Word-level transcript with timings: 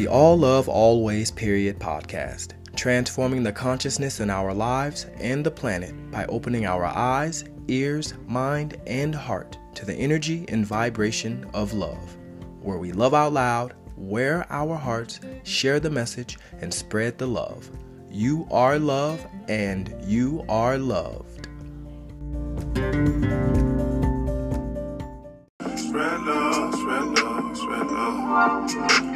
the 0.00 0.08
All 0.08 0.38
Love 0.38 0.66
Always 0.66 1.30
Period 1.30 1.78
podcast, 1.78 2.54
transforming 2.74 3.42
the 3.42 3.52
consciousness 3.52 4.20
in 4.20 4.30
our 4.30 4.54
lives 4.54 5.04
and 5.18 5.44
the 5.44 5.50
planet 5.50 5.92
by 6.10 6.24
opening 6.24 6.64
our 6.64 6.86
eyes, 6.86 7.44
ears, 7.68 8.14
mind, 8.26 8.80
and 8.86 9.14
heart 9.14 9.58
to 9.74 9.84
the 9.84 9.94
energy 9.94 10.46
and 10.48 10.64
vibration 10.64 11.44
of 11.52 11.74
love, 11.74 12.16
where 12.62 12.78
we 12.78 12.92
love 12.92 13.12
out 13.12 13.34
loud, 13.34 13.74
wear 13.98 14.46
our 14.48 14.74
hearts, 14.74 15.20
share 15.42 15.78
the 15.78 15.90
message, 15.90 16.38
and 16.62 16.72
spread 16.72 17.18
the 17.18 17.26
love. 17.26 17.68
You 18.10 18.48
are 18.50 18.78
love, 18.78 19.26
and 19.48 19.94
you 20.06 20.46
are 20.48 20.78
loved. 20.78 21.46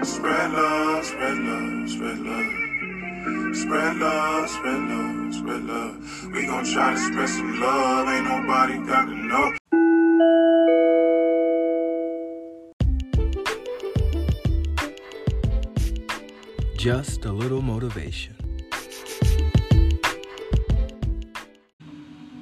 Spread 0.04 0.52
love, 0.52 1.04
spread 1.04 1.38
love, 1.38 1.90
spread 1.90 2.18
love. 2.18 3.56
Spread 3.56 3.96
love, 3.96 4.50
spread 4.50 4.82
love, 4.82 5.34
spread 5.34 5.64
love. 5.64 6.26
We 6.32 6.46
gon' 6.46 6.64
try 6.64 6.92
to 6.92 6.98
spread 6.98 7.28
some 7.28 7.60
love. 7.60 8.08
Ain't 8.08 8.24
nobody 8.26 8.78
got 8.86 9.06
to 9.06 9.14
know. 9.14 9.52
Just 16.76 17.24
a 17.24 17.32
little 17.32 17.62
motivation. 17.62 18.36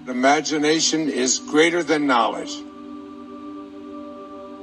Imagination 0.08 1.08
is 1.08 1.38
greater 1.38 1.82
than 1.82 2.06
knowledge. 2.06 2.56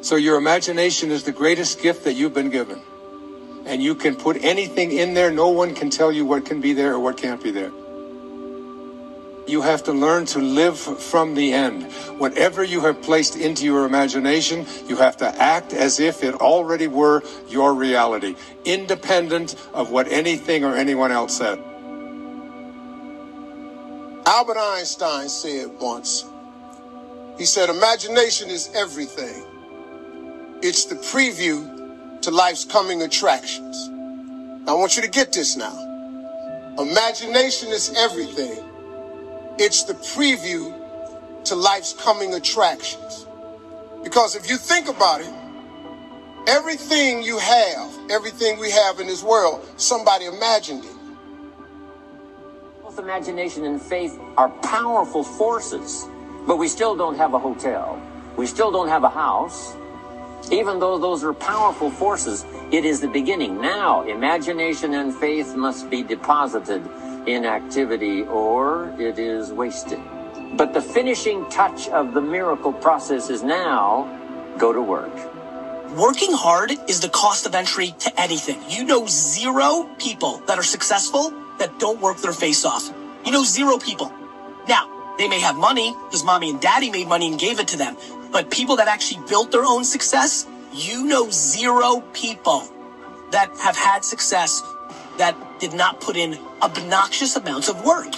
So 0.10 0.16
your 0.16 0.40
imagination 0.40 1.12
is 1.12 1.22
the 1.22 1.32
greatest 1.32 1.84
gift 1.84 2.06
that 2.06 2.14
you've 2.14 2.34
been 2.34 2.50
given. 2.50 2.82
And 3.68 3.80
you 3.80 3.94
can 3.94 4.16
put 4.16 4.44
anything 4.44 4.92
in 4.92 5.14
there. 5.14 5.30
No 5.30 5.50
one 5.50 5.76
can 5.76 5.92
tell 5.92 6.12
you 6.12 6.26
what 6.26 6.48
can 6.48 6.62
be 6.62 6.74
there 6.74 6.96
or 6.96 7.00
what 7.00 7.16
can't 7.16 7.44
be 7.44 7.52
there. 7.52 7.70
You 9.46 9.62
have 9.62 9.84
to 9.84 9.94
learn 9.94 10.26
to 10.34 10.40
live 10.40 10.80
from 10.80 11.36
the 11.36 11.54
end. 11.54 11.94
Whatever 12.18 12.64
you 12.64 12.82
have 12.82 13.04
placed 13.04 13.36
into 13.36 13.66
your 13.66 13.86
imagination, 13.86 14.66
you 14.88 14.96
have 14.96 15.16
to 15.18 15.28
act 15.40 15.74
as 15.74 16.00
if 16.00 16.24
it 16.24 16.34
already 16.34 16.88
were 16.88 17.22
your 17.48 17.76
reality, 17.76 18.36
independent 18.66 19.54
of 19.76 19.92
what 19.92 20.08
anything 20.08 20.64
or 20.64 20.76
anyone 20.76 21.12
else 21.12 21.38
said. 21.38 21.60
Albert 24.26 24.58
Einstein 24.58 25.30
said 25.30 25.70
once, 25.80 26.26
he 27.38 27.46
said, 27.46 27.70
imagination 27.70 28.50
is 28.50 28.72
everything. 28.74 29.46
It's 30.62 30.86
the 30.86 30.96
preview 30.96 32.22
to 32.22 32.32
life's 32.32 32.66
coming 32.66 33.02
attractions. 33.04 33.90
I 34.68 34.74
want 34.74 34.98
you 34.98 35.04
to 35.04 35.10
get 35.10 35.32
this 35.32 35.56
now. 35.56 35.72
Imagination 36.78 37.70
is 37.70 37.94
everything. 37.96 38.62
It's 39.58 39.84
the 39.84 39.94
preview 39.94 40.76
to 41.46 41.56
life's 41.56 41.94
coming 41.94 42.34
attractions. 42.34 43.26
Because 44.04 44.36
if 44.36 44.50
you 44.50 44.58
think 44.58 44.90
about 44.90 45.22
it, 45.22 45.34
everything 46.46 47.24
you 47.24 47.38
have, 47.40 48.12
everything 48.12 48.60
we 48.60 48.70
have 48.70 49.00
in 49.00 49.08
this 49.08 49.24
world, 49.24 49.66
somebody 49.78 50.26
imagined 50.26 50.84
it. 50.84 50.96
Both 52.84 53.00
imagination 53.00 53.64
and 53.64 53.82
faith 53.82 54.20
are 54.36 54.50
powerful 54.62 55.24
forces, 55.24 56.06
but 56.46 56.58
we 56.58 56.68
still 56.68 56.98
don't 56.98 57.16
have 57.16 57.34
a 57.34 57.40
hotel. 57.40 58.02
We 58.36 58.46
still 58.46 58.72
don't 58.72 58.90
have 58.90 59.06
a 59.06 59.10
house. 59.10 59.74
Even 60.52 60.80
though 60.80 60.98
those 60.98 61.24
are 61.24 61.34
powerful 61.34 61.92
forces, 61.92 62.46
it 62.72 62.86
is 62.86 63.02
the 63.02 63.08
beginning. 63.08 63.62
Now, 63.62 64.04
imagination 64.04 64.96
and 64.96 65.14
faith 65.14 65.56
must 65.56 65.90
be 65.90 66.02
deposited 66.02 66.82
in 67.28 67.46
activity 67.46 68.24
or 68.24 68.94
it 69.00 69.20
is 69.20 69.52
wasted. 69.52 70.00
But 70.58 70.74
the 70.74 70.82
finishing 70.82 71.48
touch 71.50 71.88
of 71.90 72.14
the 72.14 72.22
miracle 72.22 72.74
process 72.74 73.30
is 73.30 73.44
now 73.44 74.08
go 74.58 74.74
to 74.74 74.82
work. 74.82 75.14
Working 75.96 76.34
hard 76.34 76.72
is 76.88 77.00
the 77.00 77.10
cost 77.10 77.46
of 77.46 77.56
entry 77.56 77.94
to 78.00 78.22
anything. 78.22 78.60
You 78.70 78.86
know 78.86 79.06
zero 79.08 79.90
people 80.00 80.38
that 80.48 80.58
are 80.58 80.64
successful 80.64 81.32
that 81.60 81.80
don't 81.80 82.02
work 82.02 82.18
their 82.18 82.34
face 82.34 82.66
off. 82.66 82.92
You 83.26 83.32
know 83.32 83.44
zero 83.44 83.78
people. 83.78 84.12
Now, 84.68 84.88
they 85.20 85.28
may 85.28 85.42
have 85.42 85.58
money 85.58 85.94
because 86.06 86.24
mommy 86.24 86.50
and 86.50 86.62
daddy 86.62 86.90
made 86.90 87.08
money 87.08 87.28
and 87.28 87.38
gave 87.38 87.60
it 87.60 87.68
to 87.68 87.78
them. 87.78 87.98
But 88.32 88.50
people 88.50 88.78
that 88.78 88.88
actually 88.88 89.28
built 89.28 89.52
their 89.52 89.66
own 89.66 89.84
success, 89.84 90.48
you 90.74 91.04
know 91.06 91.30
zero 91.30 92.00
people 92.14 92.64
that 93.32 93.50
have 93.58 93.76
had 93.76 94.06
success 94.06 94.64
that 95.18 95.36
did 95.60 95.74
not 95.74 96.00
put 96.00 96.16
in 96.16 96.40
obnoxious 96.62 97.36
amounts 97.36 97.68
of 97.68 97.84
work. 97.84 98.16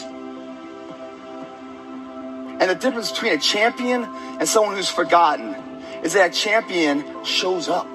And 2.61 2.69
the 2.69 2.75
difference 2.75 3.11
between 3.11 3.33
a 3.33 3.39
champion 3.39 4.03
and 4.39 4.47
someone 4.47 4.75
who's 4.75 4.89
forgotten 4.89 5.55
is 6.03 6.13
that 6.13 6.29
a 6.29 6.33
champion 6.33 7.25
shows 7.25 7.67
up. 7.67 7.87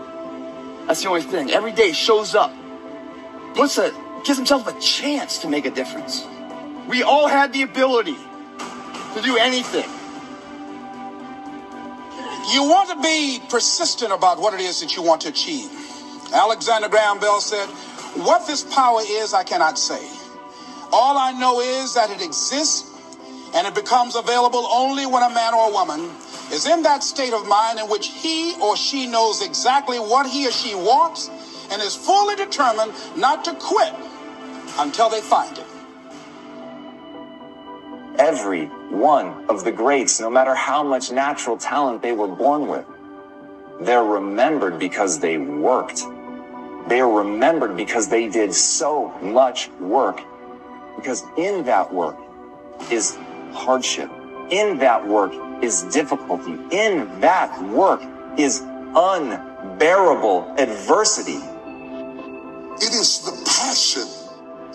That's 0.89 1.03
the 1.03 1.09
only 1.09 1.23
thing. 1.23 1.53
Every 1.53 1.71
day 1.71 1.93
shows 1.93 2.35
up. 2.35 2.53
Puts 3.55 3.79
a 3.79 3.93
gives 4.25 4.37
himself 4.37 4.67
a 4.67 4.81
chance 4.81 5.39
to 5.39 5.49
make 5.49 5.65
a 5.65 5.71
difference. 5.71 6.27
We 6.89 7.05
all 7.05 7.29
had 7.29 7.53
the 7.53 7.63
ability 7.63 8.17
to 9.17 9.23
do 9.23 9.37
anything. 9.39 9.89
You 12.53 12.65
want 12.65 12.91
to 12.91 13.03
be 13.03 13.41
persistent 13.49 14.13
about 14.13 14.39
what 14.39 14.55
it 14.55 14.61
is 14.61 14.81
that 14.81 14.95
you 14.95 15.03
want 15.03 15.23
to 15.23 15.29
achieve. 15.29 15.71
Alexander 16.33 16.89
Graham 16.89 17.19
Bell 17.19 17.41
said, 17.41 17.67
What 18.25 18.47
this 18.47 18.63
power 18.63 19.01
is, 19.03 19.35
I 19.35 19.43
cannot 19.43 19.79
say. 19.79 20.07
All 20.93 21.17
I 21.19 21.33
know 21.33 21.61
is 21.61 21.95
that 21.95 22.11
it 22.11 22.23
exists 22.23 22.93
and 23.55 23.67
it 23.67 23.75
becomes 23.75 24.15
available 24.17 24.67
only 24.71 25.07
when 25.07 25.23
a 25.23 25.31
man 25.31 25.55
or 25.55 25.71
a 25.71 25.73
woman 25.73 26.11
is 26.53 26.67
in 26.67 26.83
that 26.83 27.03
state 27.03 27.33
of 27.33 27.47
mind 27.47 27.79
in 27.79 27.89
which 27.89 28.09
he 28.09 28.55
or 28.61 28.77
she 28.77 29.07
knows 29.07 29.43
exactly 29.43 29.99
what 29.99 30.27
he 30.27 30.47
or 30.47 30.53
she 30.53 30.75
wants 30.75 31.29
and 31.73 31.83
is 31.83 31.97
fully 31.97 32.37
determined 32.37 32.93
not 33.17 33.45
to 33.45 33.55
quit 33.55 33.95
until 34.79 35.09
they 35.09 35.21
find 35.21 35.59
it. 35.59 35.66
Every 38.19 38.67
one 38.91 39.45
of 39.51 39.65
the 39.65 39.73
greats, 39.73 40.21
no 40.21 40.31
matter 40.31 40.55
how 40.55 40.83
much 40.83 41.13
natural 41.13 41.57
talent 41.57 42.03
they 42.03 42.13
were 42.13 42.29
born 42.29 42.67
with, 42.67 42.87
they're 43.81 44.05
remembered 44.05 44.79
because 44.79 45.19
they 45.19 45.37
worked. 45.39 46.03
They 46.89 47.01
are 47.01 47.11
remembered 47.11 47.77
because 47.77 48.09
they 48.09 48.29
did 48.29 48.55
so 48.55 49.11
much 49.21 49.69
work. 49.81 50.23
Because 50.97 51.25
in 51.37 51.65
that 51.65 51.93
work 51.93 52.17
is 52.91 53.19
hardship. 53.53 54.11
In 54.51 54.79
that 54.79 55.07
work 55.07 55.33
is 55.63 55.83
difficulty. 55.85 56.53
In 56.71 57.21
that 57.21 57.63
work 57.65 58.03
is 58.39 58.63
unbearable 58.95 60.55
adversity. 60.59 61.41
It 62.77 62.93
is 62.93 63.21
the 63.21 63.33
passion 63.45 64.09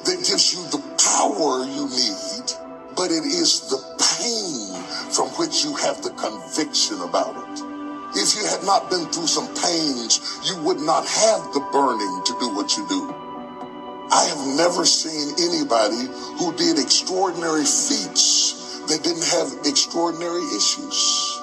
that 0.06 0.18
gives 0.18 0.54
you 0.54 0.64
the 0.70 0.82
power 0.98 1.66
you 1.66 1.88
need, 1.90 2.18
but 3.02 3.10
it 3.10 3.26
is 3.26 3.62
the 3.62 3.82
pain 3.98 4.78
from 5.10 5.26
which 5.42 5.66
you 5.66 5.74
have 5.74 6.04
the 6.04 6.12
conviction 6.22 7.02
about 7.02 7.34
it. 7.34 7.66
If 8.14 8.38
you 8.38 8.46
had 8.46 8.62
not 8.62 8.92
been 8.92 9.10
through 9.10 9.26
some 9.26 9.50
pains, 9.58 10.22
you 10.46 10.62
would 10.62 10.78
not 10.78 11.08
have 11.08 11.42
the 11.52 11.66
burning 11.74 12.22
to 12.30 12.34
do 12.40 12.54
what 12.54 12.78
you 12.78 12.86
do. 12.88 13.10
I 14.14 14.22
have 14.30 14.46
never 14.56 14.86
seen 14.86 15.34
anybody 15.42 16.14
who 16.38 16.54
did 16.54 16.78
extraordinary 16.78 17.66
feats 17.66 18.86
that 18.86 19.02
didn't 19.02 19.26
have 19.34 19.50
extraordinary 19.66 20.46
issues. 20.54 21.42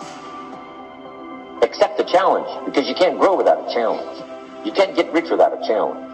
Accept 1.66 1.98
the 1.98 2.04
challenge 2.04 2.46
because 2.66 2.86
you 2.86 2.94
can't 2.94 3.19
grow 3.19 3.34
without 3.36 3.69
a 3.69 3.75
challenge. 3.75 4.14
You 4.64 4.70
can't 4.70 4.94
get 4.94 5.12
rich 5.12 5.28
without 5.28 5.50
a 5.50 5.66
challenge. 5.66 6.06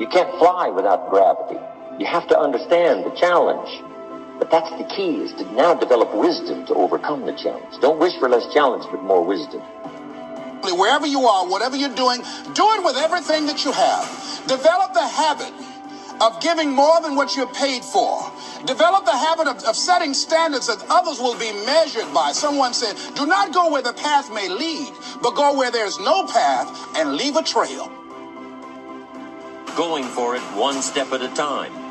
You 0.00 0.06
can't 0.08 0.32
fly 0.38 0.70
without 0.70 1.10
gravity. 1.10 1.60
You 1.98 2.06
have 2.06 2.26
to 2.28 2.38
understand 2.40 3.04
the 3.04 3.10
challenge. 3.20 3.68
But 4.42 4.50
that's 4.50 4.70
the 4.70 4.88
key 4.96 5.22
is 5.22 5.32
to 5.34 5.44
now 5.52 5.72
develop 5.72 6.12
wisdom 6.12 6.66
to 6.66 6.74
overcome 6.74 7.24
the 7.26 7.32
challenge. 7.32 7.78
Don't 7.80 8.00
wish 8.00 8.18
for 8.18 8.28
less 8.28 8.52
challenge, 8.52 8.84
but 8.90 9.00
more 9.04 9.24
wisdom. 9.24 9.60
Wherever 10.64 11.06
you 11.06 11.28
are, 11.28 11.48
whatever 11.48 11.76
you're 11.76 11.94
doing, 11.94 12.22
do 12.52 12.66
it 12.74 12.82
with 12.82 12.96
everything 12.96 13.46
that 13.46 13.64
you 13.64 13.70
have. 13.70 14.42
Develop 14.48 14.94
the 14.94 15.06
habit 15.06 15.52
of 16.20 16.42
giving 16.42 16.72
more 16.72 17.00
than 17.02 17.14
what 17.14 17.36
you're 17.36 17.54
paid 17.54 17.84
for. 17.84 18.18
Develop 18.64 19.04
the 19.04 19.16
habit 19.16 19.46
of, 19.46 19.62
of 19.62 19.76
setting 19.76 20.12
standards 20.12 20.66
that 20.66 20.84
others 20.90 21.20
will 21.20 21.38
be 21.38 21.52
measured 21.64 22.12
by. 22.12 22.32
Someone 22.32 22.74
said, 22.74 22.96
do 23.14 23.26
not 23.26 23.54
go 23.54 23.70
where 23.70 23.82
the 23.82 23.92
path 23.92 24.28
may 24.34 24.48
lead, 24.48 24.92
but 25.22 25.36
go 25.36 25.56
where 25.56 25.70
there's 25.70 26.00
no 26.00 26.26
path 26.26 26.96
and 26.96 27.14
leave 27.14 27.36
a 27.36 27.44
trail. 27.44 27.86
Going 29.76 30.02
for 30.02 30.34
it 30.34 30.42
one 30.58 30.82
step 30.82 31.12
at 31.12 31.22
a 31.22 31.28
time. 31.28 31.81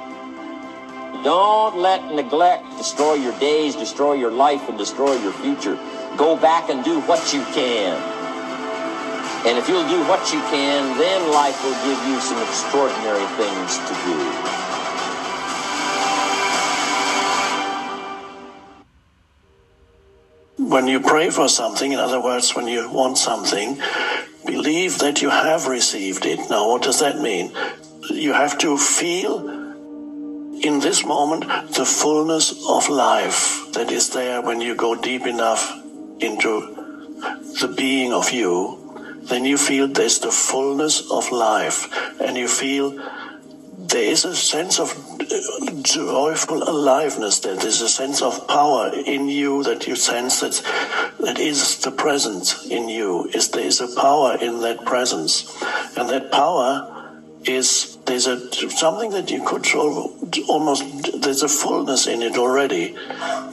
Don't 1.23 1.77
let 1.77 2.13
neglect 2.13 2.65
destroy 2.77 3.13
your 3.15 3.37
days, 3.39 3.75
destroy 3.75 4.13
your 4.13 4.31
life, 4.31 4.67
and 4.69 4.77
destroy 4.77 5.13
your 5.21 5.33
future. 5.33 5.75
Go 6.17 6.35
back 6.35 6.69
and 6.69 6.83
do 6.83 6.99
what 7.01 7.33
you 7.33 7.43
can. 7.53 7.95
And 9.47 9.57
if 9.57 9.67
you'll 9.67 9.87
do 9.87 10.01
what 10.07 10.33
you 10.33 10.39
can, 10.49 10.97
then 10.97 11.31
life 11.31 11.63
will 11.63 11.77
give 11.85 12.07
you 12.07 12.19
some 12.19 12.41
extraordinary 12.41 13.25
things 13.37 13.77
to 13.77 13.93
do. 14.05 14.61
when 20.71 20.87
you 20.87 21.01
pray 21.01 21.29
for 21.29 21.49
something, 21.49 21.91
in 21.91 21.99
other 21.99 22.21
words, 22.21 22.55
when 22.55 22.65
you 22.65 22.89
want 22.89 23.17
something, 23.17 23.77
believe 24.45 24.99
that 24.99 25.21
you 25.21 25.29
have 25.29 25.67
received 25.67 26.25
it. 26.25 26.39
Now, 26.49 26.69
what 26.69 26.81
does 26.81 27.01
that 27.01 27.19
mean? 27.19 27.51
You 28.09 28.31
have 28.31 28.57
to 28.59 28.77
feel 28.77 29.60
in 30.63 30.79
this 30.79 31.05
moment 31.05 31.43
the 31.73 31.85
fullness 31.85 32.51
of 32.67 32.89
life 32.89 33.71
that 33.73 33.91
is 33.91 34.09
there 34.09 34.41
when 34.41 34.61
you 34.61 34.75
go 34.75 34.95
deep 34.95 35.25
enough 35.25 35.71
into 36.19 36.75
the 37.59 37.73
being 37.75 38.13
of 38.13 38.31
you. 38.31 38.77
Then 39.23 39.45
you 39.45 39.57
feel 39.57 39.87
there's 39.87 40.19
the 40.19 40.31
fullness 40.31 41.09
of 41.11 41.31
life, 41.31 41.87
and 42.19 42.37
you 42.37 42.47
feel 42.47 42.91
there 43.77 44.03
is 44.03 44.25
a 44.25 44.35
sense 44.35 44.79
of 44.79 44.93
joyful 45.83 46.63
aliveness 46.63 47.39
there. 47.39 47.55
There's 47.55 47.81
a 47.81 47.89
sense 47.89 48.21
of 48.21 48.47
power 48.47 48.91
in 48.93 49.27
you 49.27 49.63
that 49.63 49.87
you 49.87 49.95
sense 49.95 50.39
that 50.41 50.61
that 51.19 51.39
is 51.39 51.77
the 51.79 51.91
presence 51.91 52.65
in 52.65 52.89
you. 52.89 53.29
Is 53.33 53.49
there 53.49 53.65
is 53.65 53.79
a 53.79 53.95
power 53.95 54.37
in 54.41 54.61
that 54.61 54.85
presence, 54.85 55.45
and 55.95 56.09
that 56.09 56.31
power 56.31 56.87
is 57.45 57.97
there's 58.11 58.27
a 58.27 58.69
something 58.69 59.11
that 59.11 59.31
you 59.31 59.41
could 59.43 59.65
almost 60.49 61.21
there's 61.21 61.43
a 61.43 61.47
fullness 61.47 62.07
in 62.07 62.21
it 62.21 62.37
already. 62.37 62.95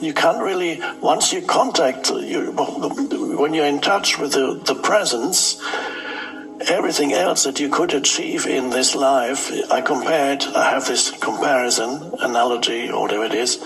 You 0.01 0.13
can't 0.13 0.43
really 0.43 0.81
once 1.01 1.31
you 1.31 1.41
contact 1.41 2.09
you 2.09 2.51
when 3.39 3.53
you're 3.53 3.65
in 3.65 3.79
touch 3.79 4.19
with 4.19 4.33
the, 4.33 4.61
the 4.65 4.75
presence 4.75 5.61
everything 6.67 7.13
else 7.13 7.45
that 7.45 7.59
you 7.61 7.69
could 7.69 7.93
achieve 7.93 8.45
in 8.45 8.69
this 8.69 8.93
life, 8.93 9.49
I 9.71 9.79
compared, 9.79 10.43
I 10.43 10.71
have 10.71 10.85
this 10.85 11.09
comparison, 11.09 12.11
analogy, 12.19 12.91
or 12.91 13.03
whatever 13.03 13.23
it 13.23 13.33
is. 13.33 13.59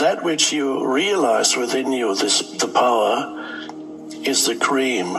That 0.00 0.20
which 0.22 0.52
you 0.52 0.86
realize 0.86 1.56
within 1.56 1.90
you, 1.90 2.14
this, 2.14 2.40
the 2.58 2.68
power, 2.68 3.16
is 4.22 4.44
the 4.44 4.54
cream. 4.54 5.16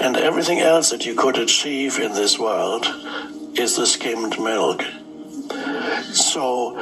And 0.00 0.16
everything 0.16 0.60
else 0.60 0.90
that 0.90 1.06
you 1.06 1.14
could 1.14 1.38
achieve 1.38 1.98
in 1.98 2.12
this 2.12 2.38
world 2.38 2.86
is 3.54 3.76
the 3.76 3.86
skimmed 3.86 4.38
milk. 4.40 4.82
So, 6.12 6.74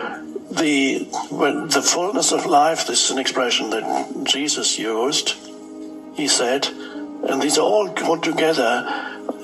the, 0.50 0.98
the 1.00 1.82
fullness 1.82 2.32
of 2.32 2.46
life, 2.46 2.86
this 2.86 3.04
is 3.04 3.10
an 3.10 3.18
expression 3.18 3.70
that 3.70 4.24
Jesus 4.24 4.78
used. 4.78 5.34
He 6.14 6.28
said, 6.28 6.66
and 6.66 7.40
these 7.40 7.58
are 7.58 7.62
all 7.64 7.90
put 7.90 8.22
together. 8.22 8.84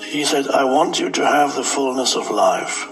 He 0.03 0.25
said, 0.25 0.49
I 0.49 0.64
want 0.64 0.99
you 0.99 1.11
to 1.11 1.26
have 1.26 1.55
the 1.55 1.64
fullness 1.64 2.17
of 2.17 2.31
life. 2.31 2.88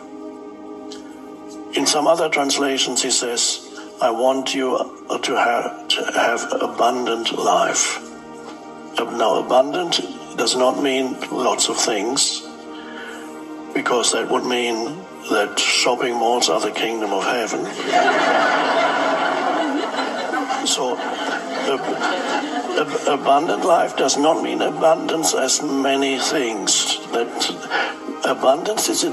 In 1.76 1.86
some 1.86 2.06
other 2.06 2.28
translations, 2.28 3.02
he 3.02 3.10
says, 3.10 3.66
I 4.00 4.10
want 4.10 4.54
you 4.54 4.76
uh, 4.76 5.18
to 5.18 5.36
have, 5.36 5.88
to 5.88 6.04
have 6.14 6.52
abundant 6.62 7.32
life. 7.32 8.02
Now, 8.98 9.40
abundant 9.44 10.00
does 10.36 10.56
not 10.56 10.82
mean 10.82 11.16
lots 11.30 11.68
of 11.68 11.76
things, 11.76 12.42
because 13.74 14.12
that 14.12 14.30
would 14.30 14.44
mean 14.44 14.96
that 15.30 15.58
shopping 15.58 16.14
malls 16.14 16.48
are 16.48 16.60
the 16.60 16.70
kingdom 16.70 17.12
of 17.12 17.24
heaven. 17.24 17.64
so, 20.66 20.96
uh, 21.68 23.04
abundant 23.08 23.64
life 23.64 23.96
does 23.96 24.16
not 24.16 24.42
mean 24.42 24.62
abundance 24.62 25.34
as 25.34 25.62
many 25.62 26.18
things. 26.18 26.98
That 27.12 27.28
abundance 28.24 28.88
is 28.88 29.04
a, 29.04 29.12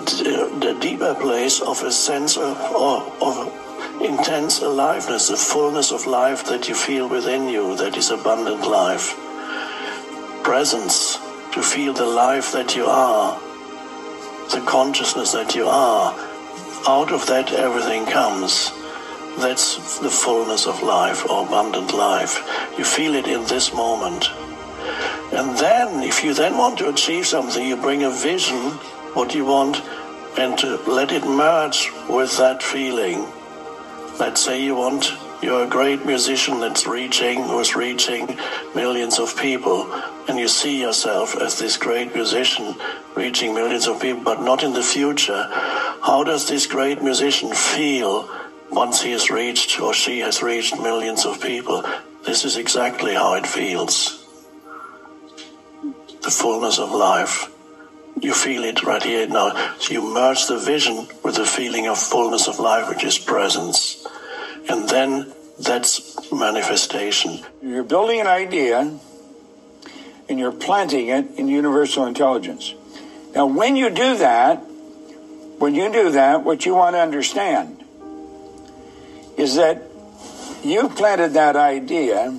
a 0.68 0.74
deeper 0.80 1.16
place 1.16 1.62
of 1.62 1.84
a 1.84 1.92
sense 1.92 2.38
of, 2.38 2.58
of, 2.76 3.22
of 3.22 4.02
intense 4.02 4.62
aliveness, 4.62 5.30
the 5.30 5.38
fullness 5.38 5.92
of 5.92 6.06
life 6.06 6.46
that 6.46 6.68
you 6.68 6.76
feel 6.76 7.08
within 7.08 7.48
you, 7.48 7.76
that 7.78 7.96
is 7.96 8.12
abundant 8.12 8.68
life. 8.68 9.18
Presence, 10.44 11.18
to 11.54 11.62
feel 11.62 11.94
the 11.94 12.06
life 12.06 12.51
that 12.51 12.75
you 12.75 12.86
are, 12.86 13.40
the 14.51 14.63
consciousness 14.68 15.31
that 15.31 15.56
you 15.56 15.66
are. 15.68 16.13
Out 16.88 17.12
of 17.12 17.25
that, 17.28 17.54
everything 17.54 18.06
comes. 18.06 18.72
That's 19.40 20.00
the 20.00 20.10
fullness 20.10 20.68
of 20.68 20.84
life 20.84 21.30
or 21.30 21.45
abundant 21.45 21.94
life. 21.94 22.38
You 22.78 22.84
feel 22.84 23.16
it 23.16 23.28
in 23.28 23.45
this 23.45 23.74
moment. 23.74 24.30
And 25.31 25.57
then, 25.57 26.04
if 26.04 26.24
you 26.24 26.34
then 26.34 26.57
want 26.57 26.78
to 26.80 26.90
achieve 26.90 27.25
something, 27.25 27.66
you 27.66 27.78
bring 27.78 28.04
a 28.04 28.12
vision, 28.12 28.72
what 29.16 29.34
you 29.34 29.45
want, 29.45 29.81
and 30.38 30.57
to 30.60 30.78
let 30.92 31.12
it 31.12 31.25
merge 31.25 31.90
with 32.10 32.38
that 32.38 32.62
feeling. 32.62 33.25
Let's 34.19 34.42
say 34.42 34.63
you 34.63 34.75
want, 34.75 35.12
you're 35.42 35.63
a 35.63 35.69
great 35.69 36.06
musician 36.06 36.60
that's 36.60 36.86
reaching, 36.86 37.44
who's 37.44 37.75
reaching 37.75 38.38
millions 38.75 39.19
of 39.19 39.36
people, 39.38 39.90
and 40.28 40.40
you 40.40 40.48
see 40.48 40.81
yourself 40.81 41.36
as 41.36 41.60
this 41.60 41.78
great 41.78 42.14
musician 42.14 42.75
reaching 43.16 43.54
millions 43.54 43.88
of 43.88 44.02
people, 44.02 44.24
but 44.24 44.42
not 44.42 44.64
in 44.64 44.74
the 44.74 44.84
future. 44.84 45.48
How 45.52 46.24
does 46.24 46.48
this 46.48 46.66
great 46.68 47.02
musician 47.02 47.52
feel? 47.54 48.30
once 48.74 49.02
he 49.02 49.12
has 49.12 49.30
reached 49.30 49.80
or 49.80 49.94
she 49.94 50.20
has 50.20 50.42
reached 50.42 50.80
millions 50.80 51.25
of 51.25 51.42
people, 51.42 51.84
this 52.25 52.44
is 52.44 52.58
exactly 52.58 53.14
how 53.14 53.36
it 53.36 53.46
feels. 53.46 54.20
The 56.22 56.31
fullness 56.31 56.80
of 56.80 56.92
life. 56.92 57.50
You 58.19 58.34
feel 58.34 58.64
it 58.64 58.84
right 58.84 59.04
here 59.04 59.28
now. 59.28 59.76
So 59.80 59.94
you 59.94 60.02
merge 60.02 60.48
the 60.48 60.58
vision 60.58 61.08
with 61.24 61.36
the 61.36 61.46
feeling 61.46 61.88
of 61.88 61.98
fullness 61.98 62.48
of 62.48 62.60
life, 62.60 62.88
which 62.88 63.04
is 63.04 63.18
presence. 63.18 64.06
And 64.69 64.88
then 64.88 65.34
that's 65.60 66.31
manifestation. 66.31 67.40
You're 67.62 67.84
building 67.84 68.22
an 68.22 68.28
idea 68.28 69.00
and 70.30 70.40
you're 70.40 70.52
planting 70.52 71.08
it 71.08 71.38
in 71.38 71.48
universal 71.48 72.06
intelligence. 72.06 72.74
Now, 73.36 73.48
when 73.48 73.75
you 73.75 73.90
do 73.90 74.18
that, 74.18 74.58
when 75.60 75.75
you 75.75 75.92
do 75.92 76.12
that, 76.12 76.44
what 76.44 76.66
you 76.66 76.75
want 76.75 76.96
to 76.96 77.00
understand 77.00 77.84
is 79.38 79.56
that 79.56 79.81
you 80.64 80.90
planted 80.90 81.34
that 81.34 81.56
idea 81.56 82.38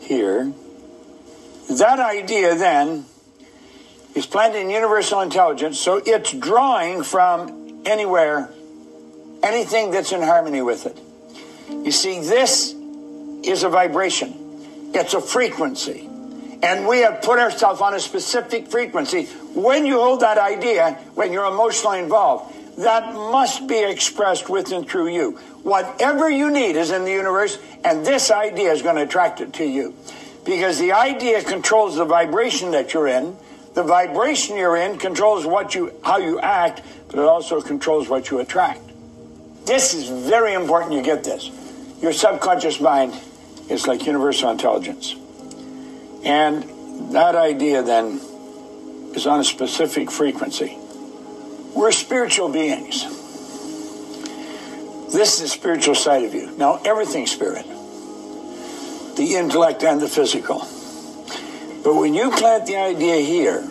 here. 0.00 0.52
That 1.70 2.00
idea 2.00 2.56
then 2.56 3.04
is 4.14 4.26
planted 4.26 4.60
in 4.60 4.70
universal 4.70 5.20
intelligence, 5.20 5.78
so 5.78 6.02
it's 6.04 6.32
drawing 6.32 7.04
from 7.04 7.82
anywhere, 7.86 8.50
anything 9.42 9.92
that's 9.92 10.10
in 10.12 10.22
harmony 10.22 10.62
with 10.62 10.86
it. 10.86 10.98
You 11.68 11.92
see, 11.92 12.20
this 12.20 12.74
is 13.44 13.62
a 13.62 13.68
vibration, 13.68 14.34
it's 14.92 15.14
a 15.14 15.20
frequency. 15.20 16.09
And 16.62 16.86
we 16.86 16.98
have 17.00 17.22
put 17.22 17.38
ourselves 17.38 17.80
on 17.80 17.94
a 17.94 18.00
specific 18.00 18.68
frequency. 18.68 19.24
When 19.54 19.86
you 19.86 19.98
hold 19.98 20.20
that 20.20 20.38
idea, 20.38 20.92
when 21.14 21.32
you're 21.32 21.46
emotionally 21.46 22.00
involved, 22.00 22.54
that 22.78 23.14
must 23.14 23.66
be 23.66 23.82
expressed 23.82 24.48
with 24.48 24.72
and 24.72 24.88
through 24.88 25.08
you. 25.08 25.32
Whatever 25.62 26.30
you 26.30 26.50
need 26.50 26.76
is 26.76 26.90
in 26.90 27.04
the 27.04 27.10
universe, 27.10 27.58
and 27.84 28.06
this 28.06 28.30
idea 28.30 28.72
is 28.72 28.82
going 28.82 28.96
to 28.96 29.02
attract 29.02 29.40
it 29.40 29.52
to 29.54 29.64
you. 29.64 29.94
Because 30.44 30.78
the 30.78 30.92
idea 30.92 31.42
controls 31.42 31.96
the 31.96 32.04
vibration 32.04 32.70
that 32.72 32.94
you're 32.94 33.08
in. 33.08 33.36
The 33.74 33.82
vibration 33.82 34.56
you're 34.56 34.76
in 34.76 34.98
controls 34.98 35.46
what 35.46 35.74
you, 35.74 35.92
how 36.02 36.18
you 36.18 36.40
act, 36.40 36.82
but 37.08 37.18
it 37.18 37.24
also 37.24 37.60
controls 37.60 38.08
what 38.08 38.30
you 38.30 38.40
attract. 38.40 38.80
This 39.66 39.94
is 39.94 40.08
very 40.08 40.54
important 40.54 40.92
you 40.92 41.02
get 41.02 41.22
this. 41.24 41.50
Your 42.00 42.12
subconscious 42.12 42.80
mind 42.80 43.14
is 43.68 43.86
like 43.86 44.06
universal 44.06 44.50
intelligence. 44.50 45.14
And 46.24 47.12
that 47.14 47.34
idea 47.34 47.82
then 47.82 48.20
is 49.14 49.26
on 49.26 49.40
a 49.40 49.44
specific 49.44 50.10
frequency. 50.10 50.76
We're 51.74 51.92
spiritual 51.92 52.48
beings. 52.48 53.04
This 55.12 55.36
is 55.36 55.40
the 55.42 55.48
spiritual 55.48 55.94
side 55.94 56.24
of 56.24 56.34
you. 56.34 56.56
Now, 56.56 56.80
everything's 56.84 57.32
spirit 57.32 57.66
the 59.16 59.34
intellect 59.34 59.82
and 59.82 60.00
the 60.00 60.08
physical. 60.08 60.60
But 61.82 61.94
when 61.94 62.14
you 62.14 62.30
plant 62.30 62.66
the 62.66 62.76
idea 62.76 63.16
here, 63.16 63.62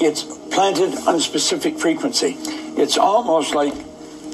it's 0.00 0.22
planted 0.22 0.94
on 1.06 1.14
a 1.14 1.20
specific 1.20 1.78
frequency. 1.78 2.36
It's 2.76 2.98
almost 2.98 3.54
like 3.54 3.74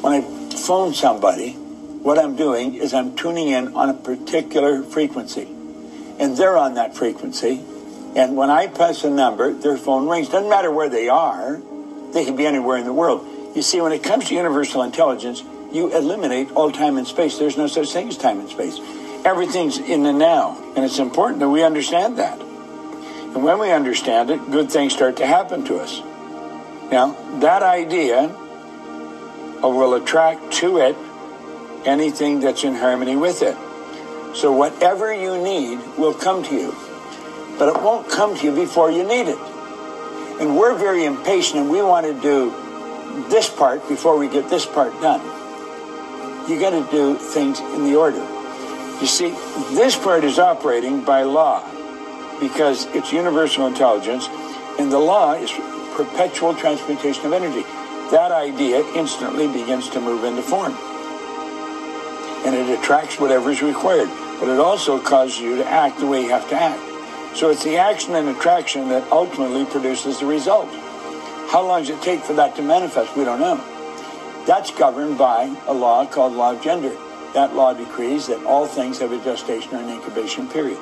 when 0.02 0.12
I 0.12 0.20
phone 0.56 0.94
somebody, 0.94 1.52
what 1.52 2.18
I'm 2.18 2.34
doing 2.34 2.74
is 2.74 2.92
I'm 2.92 3.14
tuning 3.14 3.48
in 3.48 3.74
on 3.74 3.88
a 3.88 3.94
particular 3.94 4.82
frequency. 4.82 5.53
And 6.18 6.36
they're 6.36 6.56
on 6.56 6.74
that 6.74 6.96
frequency. 6.96 7.62
And 8.16 8.36
when 8.36 8.50
I 8.50 8.68
press 8.68 9.04
a 9.04 9.10
number, 9.10 9.52
their 9.52 9.76
phone 9.76 10.08
rings. 10.08 10.28
Doesn't 10.28 10.48
matter 10.48 10.70
where 10.70 10.88
they 10.88 11.08
are. 11.08 11.60
They 12.12 12.24
can 12.24 12.36
be 12.36 12.46
anywhere 12.46 12.78
in 12.78 12.84
the 12.84 12.92
world. 12.92 13.26
You 13.56 13.62
see, 13.62 13.80
when 13.80 13.92
it 13.92 14.02
comes 14.02 14.28
to 14.28 14.34
universal 14.34 14.82
intelligence, 14.82 15.42
you 15.72 15.92
eliminate 15.94 16.52
all 16.52 16.70
time 16.70 16.96
and 16.96 17.06
space. 17.06 17.38
There's 17.38 17.56
no 17.56 17.66
such 17.66 17.92
thing 17.92 18.08
as 18.08 18.16
time 18.16 18.38
and 18.38 18.48
space. 18.48 18.78
Everything's 19.24 19.78
in 19.78 20.04
the 20.04 20.12
now. 20.12 20.56
And 20.76 20.84
it's 20.84 20.98
important 20.98 21.40
that 21.40 21.48
we 21.48 21.62
understand 21.62 22.18
that. 22.18 22.40
And 22.40 23.42
when 23.42 23.58
we 23.58 23.72
understand 23.72 24.30
it, 24.30 24.50
good 24.50 24.70
things 24.70 24.92
start 24.92 25.16
to 25.16 25.26
happen 25.26 25.64
to 25.64 25.78
us. 25.78 26.00
Now, 26.92 27.16
that 27.40 27.64
idea 27.64 28.28
will 29.62 29.94
attract 29.94 30.52
to 30.52 30.78
it 30.78 30.96
anything 31.84 32.40
that's 32.40 32.62
in 32.62 32.74
harmony 32.74 33.16
with 33.16 33.42
it. 33.42 33.56
So 34.34 34.52
whatever 34.52 35.14
you 35.14 35.42
need 35.42 35.78
will 35.96 36.14
come 36.14 36.42
to 36.44 36.54
you. 36.54 36.74
But 37.58 37.68
it 37.74 37.82
won't 37.82 38.10
come 38.10 38.36
to 38.36 38.44
you 38.44 38.54
before 38.54 38.90
you 38.90 39.06
need 39.06 39.28
it. 39.28 39.38
And 40.40 40.56
we're 40.56 40.76
very 40.76 41.04
impatient 41.04 41.60
and 41.60 41.70
we 41.70 41.80
want 41.80 42.06
to 42.06 42.20
do 42.20 42.50
this 43.28 43.48
part 43.48 43.88
before 43.88 44.18
we 44.18 44.28
get 44.28 44.50
this 44.50 44.66
part 44.66 44.92
done. 45.00 45.20
You 46.50 46.58
got 46.60 46.70
to 46.70 46.90
do 46.90 47.14
things 47.16 47.60
in 47.60 47.84
the 47.84 47.94
order. 47.96 48.18
You 49.00 49.06
see, 49.06 49.30
this 49.74 49.96
part 49.96 50.24
is 50.24 50.38
operating 50.38 51.04
by 51.04 51.22
law 51.22 51.62
because 52.40 52.86
it's 52.94 53.12
universal 53.12 53.66
intelligence, 53.66 54.28
and 54.78 54.90
the 54.90 54.98
law 54.98 55.34
is 55.34 55.50
perpetual 55.94 56.54
transmutation 56.54 57.24
of 57.26 57.32
energy. 57.32 57.62
That 58.10 58.32
idea 58.32 58.84
instantly 58.94 59.46
begins 59.46 59.88
to 59.90 60.00
move 60.00 60.24
into 60.24 60.42
form. 60.42 60.74
And 62.44 62.54
it 62.54 62.78
attracts 62.78 63.18
whatever 63.18 63.50
is 63.50 63.62
required, 63.62 64.08
but 64.44 64.52
it 64.52 64.60
also 64.60 65.00
causes 65.00 65.40
you 65.40 65.56
to 65.56 65.66
act 65.66 65.98
the 66.00 66.06
way 66.06 66.20
you 66.20 66.28
have 66.28 66.46
to 66.50 66.54
act. 66.54 66.78
So 67.34 67.48
it's 67.48 67.64
the 67.64 67.78
action 67.78 68.14
and 68.14 68.28
attraction 68.28 68.90
that 68.90 69.10
ultimately 69.10 69.64
produces 69.64 70.20
the 70.20 70.26
result. 70.26 70.68
How 71.48 71.66
long 71.66 71.80
does 71.80 71.88
it 71.88 72.02
take 72.02 72.20
for 72.20 72.34
that 72.34 72.54
to 72.56 72.62
manifest? 72.62 73.16
We 73.16 73.24
don't 73.24 73.40
know. 73.40 73.56
That's 74.46 74.70
governed 74.70 75.16
by 75.16 75.44
a 75.66 75.72
law 75.72 76.04
called 76.04 76.34
law 76.34 76.52
of 76.52 76.60
gender. 76.60 76.94
That 77.32 77.54
law 77.54 77.72
decrees 77.72 78.26
that 78.26 78.44
all 78.44 78.66
things 78.66 78.98
have 78.98 79.12
a 79.12 79.24
gestation 79.24 79.76
or 79.76 79.78
an 79.78 79.88
incubation 79.88 80.46
period. 80.46 80.76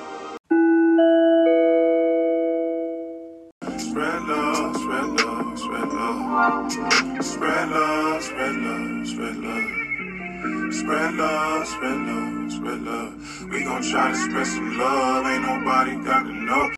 Spread 3.79 4.23
love, 4.25 4.77
spread 4.77 5.07
love, 5.23 5.57
spread 5.57 5.89
love. 5.89 7.23
Spread 7.23 7.69
love, 7.71 8.23
spread 8.25 8.57
love, 8.57 9.07
spread 9.07 9.37
love. 9.37 10.73
Spread 10.75 11.15
love, 11.15 11.67
spread 11.69 12.01
love, 12.01 12.53
spread 12.53 12.83
love. 12.83 13.22
We 13.51 13.65
gon' 13.65 13.83
try 13.83 14.11
to 14.11 14.17
spread 14.17 14.47
some 14.47 14.79
love. 14.79 15.27
Ain't 15.27 15.43
nobody 15.43 15.97
got 16.05 16.23
to 16.25 16.33
know. 16.33 16.71